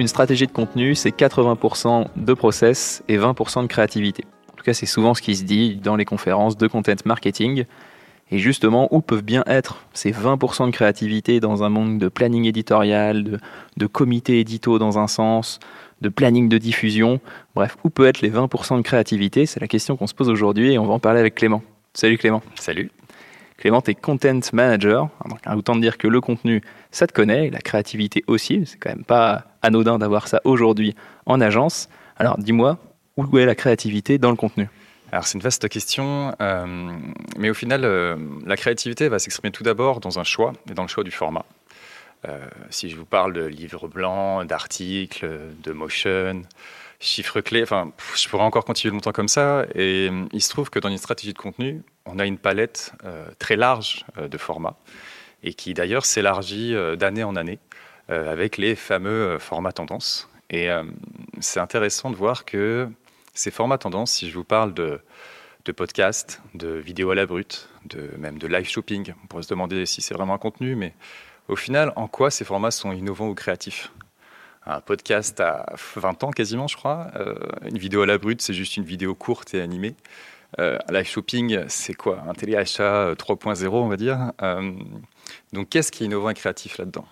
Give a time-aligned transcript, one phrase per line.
[0.00, 4.24] une stratégie de contenu, c'est 80% de process et 20% de créativité.
[4.52, 7.64] En tout cas, c'est souvent ce qui se dit dans les conférences de content marketing.
[8.32, 12.44] Et justement, où peuvent bien être ces 20% de créativité dans un monde de planning
[12.44, 13.38] éditorial, de,
[13.76, 15.58] de comité édito dans un sens,
[16.00, 17.20] de planning de diffusion?
[17.54, 19.46] Bref, où peut être les 20% de créativité?
[19.46, 21.62] C'est la question qu'on se pose aujourd'hui et on va en parler avec Clément.
[21.92, 22.42] Salut Clément.
[22.54, 22.90] Salut.
[23.60, 25.10] Clément est content manager.
[25.28, 28.62] Donc, autant dire que le contenu, ça te connaît, et la créativité aussi.
[28.64, 30.94] C'est quand même pas anodin d'avoir ça aujourd'hui
[31.26, 31.88] en agence.
[32.16, 32.78] Alors dis-moi,
[33.16, 34.68] où est la créativité dans le contenu?
[35.12, 36.92] Alors c'est une vaste question, euh,
[37.36, 40.82] mais au final, euh, la créativité va s'exprimer tout d'abord dans un choix et dans
[40.82, 41.44] le choix du format.
[42.28, 42.38] Euh,
[42.68, 45.28] si je vous parle de livres blancs, d'articles,
[45.64, 46.42] de motion,
[47.00, 49.66] chiffres clés, enfin, je pourrais encore continuer longtemps comme ça.
[49.74, 52.92] Et il se trouve que dans une stratégie de contenu, on a une palette
[53.38, 54.76] très large de formats
[55.42, 57.58] et qui d'ailleurs s'élargit d'année en année
[58.10, 60.28] avec les fameux formats tendances.
[60.50, 60.68] Et
[61.40, 62.88] c'est intéressant de voir que
[63.34, 65.00] ces formats tendances, si je vous parle de,
[65.64, 69.48] de podcast, de vidéos à la brute, de, même de live shopping, on pourrait se
[69.48, 70.94] demander si c'est vraiment un contenu, mais
[71.48, 73.92] au final, en quoi ces formats sont innovants ou créatifs?
[74.66, 77.08] Un podcast à 20 ans quasiment, je crois.
[77.16, 79.94] Euh, une vidéo à la brute, c'est juste une vidéo courte et animée.
[80.58, 82.22] Euh, live shopping, c'est quoi?
[82.28, 84.32] Un téléachat 3.0, on va dire.
[84.42, 84.72] Euh,
[85.52, 87.06] donc, qu'est-ce qui est innovant et créatif là-dedans?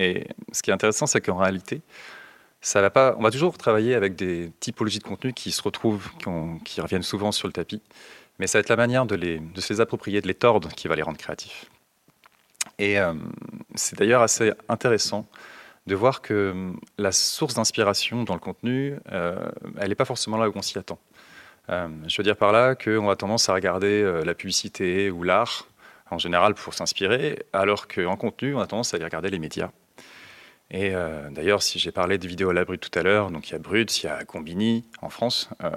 [0.00, 1.82] Et ce qui est intéressant, c'est qu'en réalité,
[2.62, 3.14] ça va pas.
[3.18, 6.08] On va toujours travailler avec des typologies de contenu qui se retrouvent,
[6.64, 7.82] qui, reviennent souvent sur le tapis,
[8.38, 10.70] mais ça va être la manière de, les, de se les approprier, de les tordre,
[10.70, 11.66] qui va les rendre créatifs.
[12.78, 13.12] Et euh,
[13.74, 15.26] c'est d'ailleurs assez intéressant
[15.86, 20.38] de voir que hum, la source d'inspiration dans le contenu, euh, elle n'est pas forcément
[20.38, 20.98] là où on s'y attend.
[21.68, 25.66] Euh, je veux dire par là qu'on a tendance à regarder la publicité ou l'art
[26.10, 29.70] en général pour s'inspirer, alors qu'en contenu, on a tendance à aller regarder les médias.
[30.70, 33.48] Et euh, d'ailleurs, si j'ai parlé de vidéos à la brute tout à l'heure, donc
[33.48, 35.50] il y a Brut, il y a Combini en France.
[35.64, 35.70] Euh,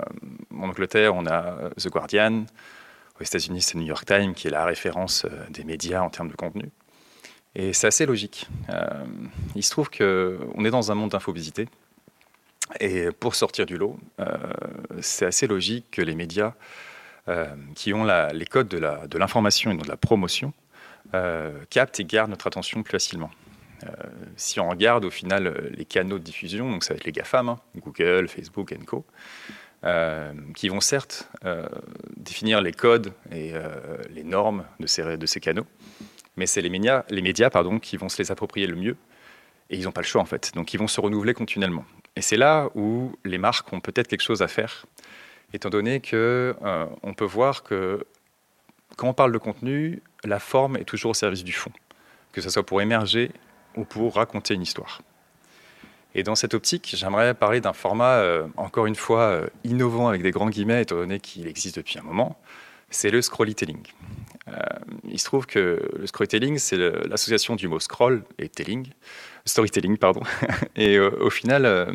[0.56, 2.46] en Angleterre, on a euh, The Guardian.
[3.20, 6.36] Aux États-Unis, c'est New York Times qui est la référence des médias en termes de
[6.36, 6.70] contenu.
[7.56, 8.48] Et c'est assez logique.
[9.56, 11.70] il se trouve qu'on est dans un monde d'infobésité.
[12.80, 14.00] Et pour sortir du lot,
[15.00, 16.54] c'est assez logique que les médias
[17.76, 20.52] qui ont les codes de l'information et de la promotion
[21.70, 23.30] captent et gardent notre attention plus facilement.
[23.84, 23.92] Euh,
[24.36, 27.12] si on regarde au final euh, les canaux de diffusion, donc ça va être les
[27.12, 29.06] GAFAM, hein, Google, Facebook, Co.,
[29.84, 31.30] euh, qui vont certes
[32.16, 33.52] définir les codes et
[34.10, 35.66] les normes de ces, canaux,
[36.38, 38.96] mais c'est les médias, les médias pardon, qui vont se les approprier le mieux,
[39.70, 41.84] et ils n'ont pas le choix en fait, donc ils vont se renouveler continuellement.
[42.16, 44.86] Et c'est là où les marques ont peut-être quelque chose à faire,
[45.52, 46.56] étant donné que
[47.04, 48.06] on peut voir que
[48.96, 51.72] quand on parle de contenu, la forme est toujours au service du fond,
[52.32, 53.32] que ce soit pour émerger
[53.76, 55.02] ou pour raconter une histoire.
[56.16, 60.22] Et dans cette optique, j'aimerais parler d'un format, euh, encore une fois, euh, innovant avec
[60.22, 62.38] des grands guillemets, étant donné qu'il existe depuis un moment,
[62.92, 63.82] c'est le scrollytelling.
[64.48, 64.60] Euh,
[65.10, 68.90] il se trouve que le scrollytelling, c'est l'association du mot scroll et telling,
[69.46, 70.22] storytelling, pardon.
[70.76, 71.92] et au final,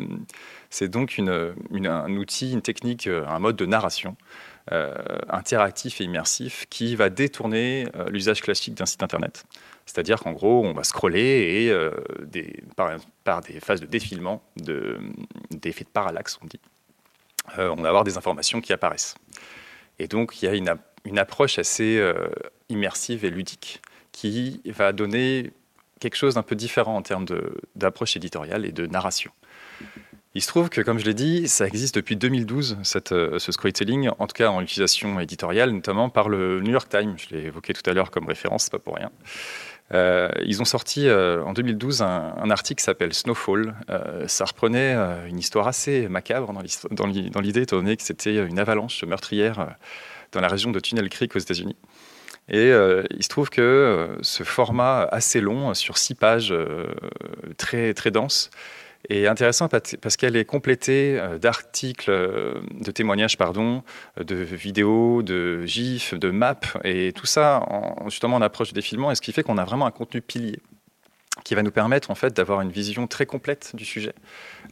[0.69, 4.17] c'est donc un outil, une technique, un mode de narration
[5.29, 9.45] interactif et immersif qui va détourner l'usage classique d'un site internet
[9.89, 11.89] c'est-à-dire qu'en gros, on va scroller et euh,
[13.23, 16.59] par, des phases de défilement, d'effets de, parallaxe, on dit,
[17.57, 19.15] euh, on va avoir des informations qui apparaissent.
[19.97, 22.29] Et donc, il y a une, approche assez euh,
[22.69, 23.81] immersive et ludique
[24.11, 25.53] qui va donner
[25.99, 27.25] quelque chose d'un peu différent en termes
[27.75, 29.31] d'approche éditoriale et de narration.
[30.35, 34.09] Il se trouve que, comme je l'ai dit, ça existe depuis 2012, cette, ce storytelling,
[34.19, 37.15] en tout cas en utilisation éditoriale, notamment par le New York Times.
[37.17, 39.09] Je l'ai évoqué tout à l'heure comme référence, pas pour rien.
[39.93, 43.75] Euh, ils ont sorti euh, en 2012 un, article qui s'appelle Snowfall.
[43.89, 44.93] Euh, ça reprenait
[45.27, 46.53] une histoire assez macabre
[46.91, 49.75] dans l'idée, étant donné que c'était une avalanche meurtrière
[50.31, 51.75] dans la région de Tunnel Creek aux États-Unis.
[52.51, 56.53] Et il se trouve que ce format assez long, sur six pages,
[57.57, 58.49] très, très dense,
[59.07, 63.83] est intéressant parce qu'elle est complétée euh, d'articles, euh, de témoignages, pardon,
[64.17, 69.11] de vidéos, de gifs, de maps, et tout ça en, justement en approche du défilement,
[69.11, 70.59] et ce qui fait qu'on a vraiment un contenu pilier
[71.45, 74.13] qui va nous permettre en fait d'avoir une vision très complète du sujet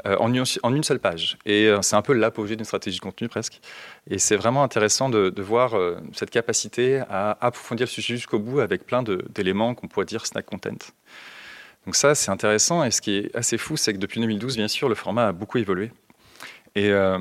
[0.05, 1.37] euh, en, une, seule page.
[1.45, 3.61] Et c'est un peu l'apogée d'une stratégie de contenu presque.
[4.09, 5.75] Et c'est vraiment intéressant de voir
[6.11, 10.45] cette capacité à approfondir le sujet jusqu'au bout avec plein d'éléments qu'on pourrait dire snack
[10.45, 10.77] content.
[11.87, 12.83] Donc ça, c'est intéressant.
[12.83, 15.31] Et ce qui est assez fou, c'est que depuis 2012, bien sûr, le format a
[15.31, 15.89] beaucoup évolué.
[16.75, 17.17] Et euh,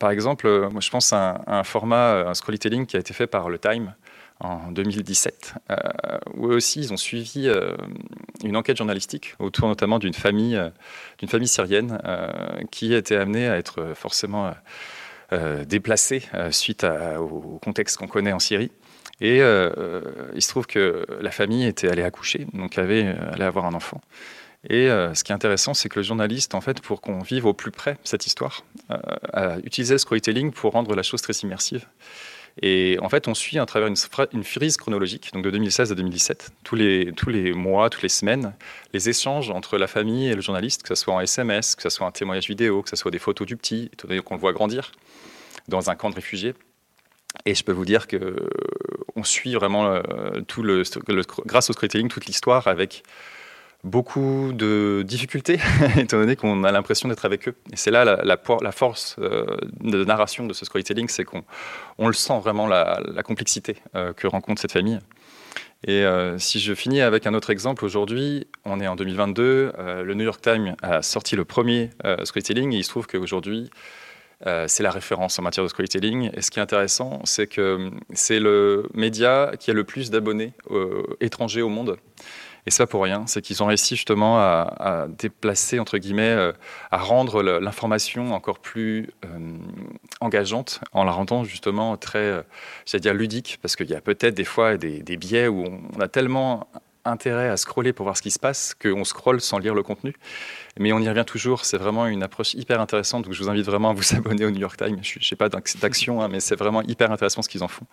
[0.00, 3.48] par exemple, moi, je pense à un, format, un storytelling qui a été fait par
[3.48, 3.94] le Time
[4.40, 5.54] en 2017,
[6.34, 7.50] où aussi ils ont suivi
[8.44, 10.60] une enquête journalistique autour notamment d'une famille,
[11.18, 11.98] d'une famille syrienne
[12.70, 14.54] qui était amenée à être forcément
[15.66, 16.22] déplacée
[16.52, 16.86] suite
[17.18, 18.70] au contexte qu'on connaît en Syrie.
[19.20, 23.74] Et il se trouve que la famille était allée accoucher, donc avait, allait avoir un
[23.74, 24.00] enfant.
[24.68, 27.46] Et euh, ce qui est intéressant, c'est que le journaliste, en fait, pour qu'on vive
[27.46, 28.96] au plus près cette histoire, euh,
[29.32, 31.86] a utilisé le storytelling pour rendre la chose très immersive.
[32.60, 33.96] Et en fait, on suit à travers une,
[34.32, 38.08] une frise chronologique, donc de 2016 à 2017, tous les, tous les mois, toutes les
[38.08, 38.52] semaines,
[38.92, 41.90] les échanges entre la famille et le journaliste, que ce soit en SMS, que ce
[41.90, 44.40] soit un témoignage vidéo, que ce soit des photos du petit, étant donné qu'on le
[44.40, 44.90] voit grandir
[45.68, 46.54] dans un camp de réfugiés.
[47.44, 48.50] Et je peux vous dire que
[49.18, 50.00] on suit vraiment euh,
[50.46, 50.82] tout le,
[51.44, 53.02] grâce au storytelling toute l'histoire avec
[53.84, 55.60] beaucoup de difficultés,
[55.96, 57.54] étant donné qu'on a l'impression d'être avec eux.
[57.72, 61.44] Et c'est là la, force euh, de narration de ce storytelling, c'est qu'on
[61.98, 64.98] on le sent vraiment la, complexité euh, que rencontre cette famille.
[65.86, 66.04] Et
[66.38, 69.72] si je finis avec un autre exemple, aujourd'hui, on est en 2022,
[70.02, 71.90] le New York Times a sorti le premier
[72.24, 73.70] storytelling et il se trouve qu'aujourd'hui,
[74.44, 76.30] c'est la référence en matière de storytelling.
[76.34, 80.52] Et ce qui est intéressant, c'est que c'est le média qui a le plus d'abonnés
[81.20, 81.98] étrangers au monde.
[82.68, 86.52] Et ça pour rien, c'est qu'ils ont réussi justement à, déplacer, entre guillemets, euh,
[86.90, 89.56] à rendre l'information encore plus euh,
[90.20, 92.42] engageante en la rendant justement très, euh,
[92.84, 96.08] j'allais dire, ludique, parce qu'il y a peut-être des fois des, biais où on, a
[96.08, 96.68] tellement
[97.08, 100.14] intérêt à scroller pour voir ce qui se passe qu'on scrolle sans lire le contenu.
[100.78, 101.64] Mais on y revient toujours.
[101.64, 103.24] C'est vraiment une approche hyper intéressante.
[103.24, 104.98] Donc je vous invite vraiment à vous abonner au New York Times.
[105.02, 107.86] Je n'ai pas d'action, hein, mais c'est vraiment hyper intéressant ce qu'ils en font.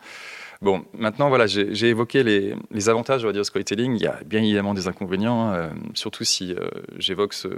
[0.62, 3.96] Bon, maintenant, voilà, j'ai évoqué les, avantages, on va dire, du storytelling.
[3.96, 7.50] Il y a bien évidemment des inconvénients, hein, euh, surtout si euh, j'évoque ce,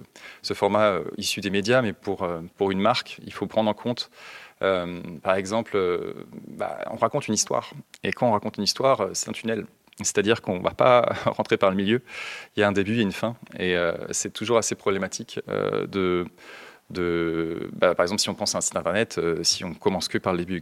[0.54, 2.27] format euh, issu des médias, mais pour,
[2.57, 4.09] pour une marque, il faut prendre en compte,
[4.59, 5.77] par exemple,
[6.48, 7.71] bah, on raconte une histoire.
[8.04, 9.68] Et quand on raconte une histoire, c'est un tunnel.
[10.01, 12.01] C'est-à-dire qu'on ne va pas rentrer par le milieu.
[12.55, 13.35] Il y a un début et une fin.
[13.59, 13.75] Et
[14.11, 16.25] c'est toujours assez problématique de
[16.89, 20.07] de, bah, par exemple, si on pense à un site internet, euh, si on commence
[20.07, 20.61] que par le début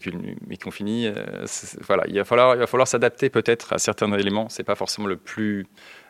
[0.50, 1.46] et qu'on finit, euh,
[1.82, 4.50] voilà, il va falloir, falloir s'adapter peut-être à certains éléments.
[4.50, 5.68] C'est pas forcément le plus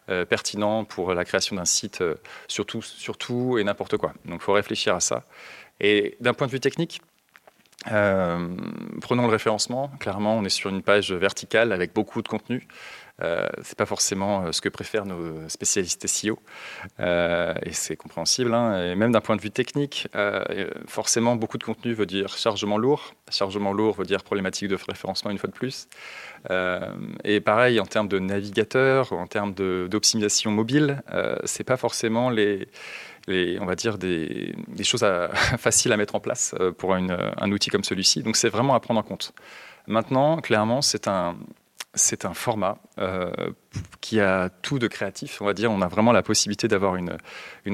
[0.10, 2.04] euh, pertinent pour la création d'un site,
[2.48, 4.13] surtout, surtout et n'importe quoi.
[4.25, 5.24] Donc, il faut réfléchir à ça.
[5.81, 7.01] Et d'un point de vue technique,
[7.86, 9.92] prenons le référencement.
[10.00, 12.68] Clairement, on est sur une page verticale avec beaucoup de contenu.
[13.22, 16.38] Euh, c'est pas forcément euh, ce que préfèrent nos spécialistes SEO,
[17.00, 18.54] euh, et c'est compréhensible.
[18.54, 18.92] Hein.
[18.92, 20.08] Et même d'un point de vue technique,
[20.88, 23.14] forcément, beaucoup de contenu veut dire chargement lourd.
[23.32, 25.88] Chargement lourd veut dire problématique de référencement une fois de plus.
[27.24, 31.02] et pareil, en termes de navigateur, en termes d'optimisation mobile,
[31.46, 32.68] c'est pas forcément les,
[33.27, 35.06] on va dire des, choses
[35.57, 38.24] faciles à mettre en place pour un outil comme celui-ci.
[38.24, 39.33] Donc c'est vraiment à prendre en compte.
[39.88, 41.36] Maintenant, clairement, c'est un,
[42.33, 43.31] format euh,
[44.01, 45.72] qui a tout de créatif, on va dire.
[45.72, 47.18] On a vraiment la possibilité d'avoir une,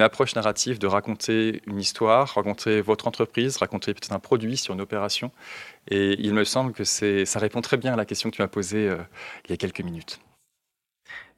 [0.01, 4.81] approche narrative, de raconter une histoire, raconter votre entreprise, raconter peut-être un produit sur une
[4.81, 5.31] opération.
[5.87, 8.47] Et il me semble que ça répond très bien à la question que tu m'as
[8.47, 8.97] posée euh,
[9.45, 10.19] il y a quelques minutes.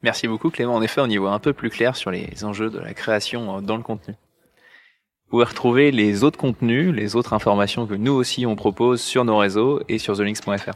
[0.04, 0.74] Merci beaucoup Clément.
[0.74, 3.56] En effet, on y voit un peu plus clair sur les enjeux de la création
[3.56, 4.12] euh, dans le contenu.
[4.12, 9.24] Vous pouvez retrouver les autres contenus, les autres informations que nous aussi on propose sur
[9.24, 10.74] nos réseaux et sur thelinks.fr.